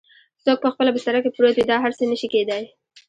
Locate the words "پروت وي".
1.35-1.65